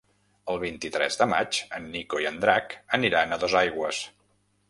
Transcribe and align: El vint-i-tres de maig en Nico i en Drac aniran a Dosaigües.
El 0.53 0.59
vint-i-tres 0.61 1.17
de 1.19 1.27
maig 1.33 1.59
en 1.79 1.85
Nico 1.97 2.21
i 2.25 2.27
en 2.31 2.41
Drac 2.45 2.75
aniran 2.99 3.35
a 3.37 3.41
Dosaigües. 3.45 4.01